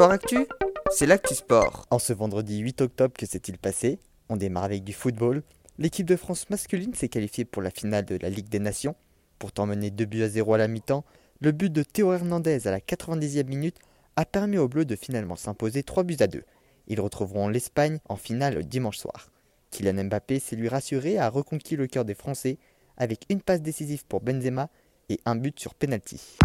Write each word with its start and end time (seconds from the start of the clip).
Sport 0.00 0.12
Actu, 0.12 0.46
c'est 0.90 1.04
l'actu 1.04 1.34
sport. 1.34 1.86
En 1.90 1.98
ce 1.98 2.14
vendredi 2.14 2.60
8 2.60 2.80
octobre, 2.80 3.12
que 3.14 3.26
s'est-il 3.26 3.58
passé? 3.58 3.98
On 4.30 4.38
démarre 4.38 4.64
avec 4.64 4.82
du 4.82 4.94
football. 4.94 5.42
L'équipe 5.76 6.06
de 6.06 6.16
France 6.16 6.48
masculine 6.48 6.94
s'est 6.94 7.10
qualifiée 7.10 7.44
pour 7.44 7.60
la 7.60 7.70
finale 7.70 8.06
de 8.06 8.16
la 8.16 8.30
Ligue 8.30 8.48
des 8.48 8.60
Nations. 8.60 8.96
Pourtant 9.38 9.66
menée 9.66 9.90
2 9.90 10.06
buts 10.06 10.22
à 10.22 10.30
0 10.30 10.54
à 10.54 10.56
la 10.56 10.68
mi-temps, 10.68 11.04
le 11.40 11.52
but 11.52 11.70
de 11.70 11.82
Théo 11.82 12.14
Hernandez 12.14 12.66
à 12.66 12.70
la 12.70 12.80
90e 12.80 13.44
minute 13.44 13.76
a 14.16 14.24
permis 14.24 14.56
aux 14.56 14.68
Bleus 14.68 14.86
de 14.86 14.96
finalement 14.96 15.36
s'imposer 15.36 15.82
3 15.82 16.04
buts 16.04 16.16
à 16.20 16.28
2. 16.28 16.44
Ils 16.86 17.00
retrouveront 17.02 17.48
l'Espagne 17.48 17.98
en 18.08 18.16
finale 18.16 18.64
dimanche 18.64 18.96
soir. 18.96 19.30
Kylian 19.70 20.04
Mbappé 20.04 20.38
s'est 20.38 20.56
lui 20.56 20.70
rassuré 20.70 21.18
a 21.18 21.28
reconquis 21.28 21.76
le 21.76 21.86
cœur 21.88 22.06
des 22.06 22.14
Français 22.14 22.56
avec 22.96 23.26
une 23.28 23.42
passe 23.42 23.60
décisive 23.60 24.06
pour 24.06 24.22
Benzema 24.22 24.70
et 25.10 25.20
un 25.26 25.36
but 25.36 25.60
sur 25.60 25.74
penalty. 25.74 26.38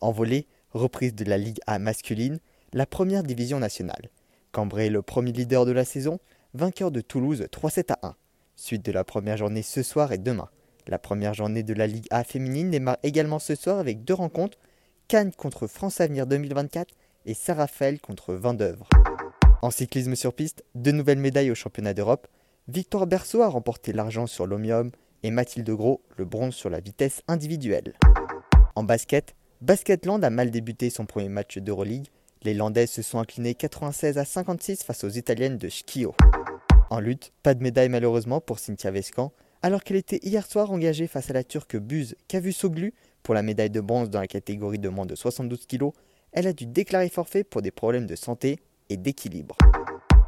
En 0.00 0.10
volée, 0.10 0.46
reprise 0.72 1.14
de 1.14 1.26
la 1.26 1.36
Ligue 1.36 1.60
A 1.66 1.78
masculine, 1.78 2.38
la 2.72 2.86
première 2.86 3.22
division 3.22 3.58
nationale. 3.58 4.10
Cambrai 4.52 4.90
le 4.90 5.02
premier 5.02 5.32
leader 5.32 5.64
de 5.66 5.72
la 5.72 5.84
saison, 5.84 6.18
vainqueur 6.54 6.90
de 6.90 7.00
Toulouse 7.00 7.46
3-7 7.52 7.92
à 7.92 8.08
1. 8.08 8.16
Suite 8.56 8.84
de 8.84 8.92
la 8.92 9.04
première 9.04 9.36
journée 9.36 9.62
ce 9.62 9.82
soir 9.82 10.12
et 10.12 10.18
demain. 10.18 10.48
La 10.86 10.98
première 10.98 11.34
journée 11.34 11.62
de 11.62 11.74
la 11.74 11.86
Ligue 11.86 12.06
A 12.10 12.24
féminine 12.24 12.70
démarre 12.70 12.98
également 13.02 13.38
ce 13.38 13.54
soir 13.54 13.78
avec 13.78 14.04
deux 14.04 14.14
rencontres, 14.14 14.58
Cannes 15.06 15.32
contre 15.32 15.66
France 15.66 16.00
Avenir 16.00 16.26
2024 16.26 16.94
et 17.26 17.34
Saint-Raphaël 17.34 18.00
contre 18.00 18.34
Vendœuvre. 18.34 18.88
En 19.62 19.70
cyclisme 19.70 20.14
sur 20.14 20.34
piste, 20.34 20.64
deux 20.74 20.92
nouvelles 20.92 21.18
médailles 21.18 21.50
au 21.50 21.54
championnat 21.54 21.94
d'Europe. 21.94 22.28
Victoire 22.68 23.06
Berceau 23.06 23.42
a 23.42 23.48
remporté 23.48 23.92
l'argent 23.92 24.26
sur 24.26 24.46
l'Omium 24.46 24.90
et 25.22 25.30
Mathilde 25.30 25.70
Gros 25.70 26.02
le 26.16 26.24
bronze 26.24 26.54
sur 26.54 26.70
la 26.70 26.80
vitesse 26.80 27.22
individuelle. 27.28 27.94
En 28.74 28.84
basket, 28.84 29.34
Basketland 29.60 30.22
a 30.22 30.30
mal 30.30 30.50
débuté 30.50 30.90
son 30.90 31.06
premier 31.06 31.28
match 31.28 31.58
d'Euroleague. 31.58 32.06
Les 32.42 32.54
Landaises 32.54 32.92
se 32.92 33.02
sont 33.02 33.18
inclinées 33.18 33.54
96 33.54 34.16
à 34.16 34.24
56 34.24 34.84
face 34.84 35.02
aux 35.02 35.08
Italiennes 35.08 35.58
de 35.58 35.68
Schio. 35.68 36.14
En 36.88 37.00
lutte, 37.00 37.32
pas 37.42 37.54
de 37.54 37.62
médaille 37.62 37.88
malheureusement 37.88 38.40
pour 38.40 38.60
Cynthia 38.60 38.92
Vescan, 38.92 39.32
alors 39.60 39.82
qu'elle 39.82 39.96
était 39.96 40.20
hier 40.22 40.46
soir 40.46 40.70
engagée 40.70 41.08
face 41.08 41.30
à 41.30 41.32
la 41.32 41.42
Turque 41.42 41.76
Buz 41.76 42.14
Kavusoglu 42.28 42.94
pour 43.24 43.34
la 43.34 43.42
médaille 43.42 43.70
de 43.70 43.80
bronze 43.80 44.08
dans 44.08 44.20
la 44.20 44.28
catégorie 44.28 44.78
de 44.78 44.88
moins 44.88 45.04
de 45.04 45.16
72 45.16 45.66
kg. 45.66 45.90
Elle 46.30 46.46
a 46.46 46.52
dû 46.52 46.66
déclarer 46.66 47.08
forfait 47.08 47.42
pour 47.42 47.60
des 47.60 47.72
problèmes 47.72 48.06
de 48.06 48.14
santé 48.14 48.60
et 48.88 48.96
d'équilibre. 48.96 49.56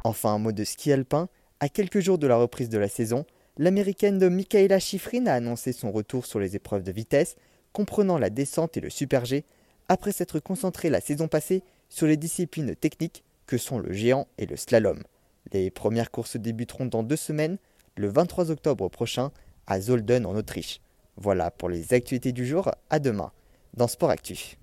Enfin, 0.03 0.33
un 0.33 0.39
mot 0.39 0.51
de 0.51 0.65
ski 0.65 0.91
alpin. 0.91 1.29
À 1.61 1.69
quelques 1.69 2.01
jours 2.01 2.17
de 2.17 2.27
la 2.27 2.35
reprise 2.35 2.69
de 2.69 2.77
la 2.77 2.89
saison, 2.89 3.25
l'américaine 3.57 4.17
de 4.17 4.27
Michaela 4.27 4.79
Schifrin 4.79 5.27
a 5.27 5.33
annoncé 5.33 5.71
son 5.71 5.93
retour 5.93 6.25
sur 6.25 6.39
les 6.39 6.57
épreuves 6.57 6.83
de 6.83 6.91
vitesse, 6.91 7.37
comprenant 7.71 8.17
la 8.17 8.29
descente 8.29 8.75
et 8.75 8.81
le 8.81 8.89
super 8.89 9.23
G, 9.23 9.45
après 9.87 10.11
s'être 10.11 10.39
concentrée 10.39 10.89
la 10.89 10.99
saison 10.99 11.29
passée 11.29 11.63
sur 11.91 12.07
les 12.07 12.17
disciplines 12.17 12.75
techniques 12.75 13.23
que 13.45 13.57
sont 13.57 13.77
le 13.77 13.93
géant 13.93 14.27
et 14.39 14.47
le 14.47 14.55
slalom. 14.55 15.03
Les 15.51 15.69
premières 15.69 16.09
courses 16.09 16.37
débuteront 16.37 16.85
dans 16.85 17.03
deux 17.03 17.17
semaines, 17.17 17.57
le 17.97 18.07
23 18.07 18.49
octobre 18.49 18.89
prochain, 18.89 19.31
à 19.67 19.79
Zolden 19.81 20.25
en 20.25 20.35
Autriche. 20.35 20.79
Voilà 21.17 21.51
pour 21.51 21.69
les 21.69 21.93
actualités 21.93 22.31
du 22.31 22.47
jour, 22.47 22.71
à 22.89 22.99
demain, 22.99 23.31
dans 23.75 23.87
Sport 23.87 24.09
Actu. 24.09 24.57